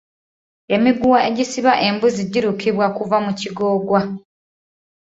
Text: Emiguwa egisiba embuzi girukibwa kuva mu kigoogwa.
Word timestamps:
Emiguwa 0.75 1.19
egisiba 1.29 1.73
embuzi 1.87 2.21
girukibwa 2.31 2.85
kuva 2.97 3.17
mu 3.25 3.31
kigoogwa. 3.39 4.01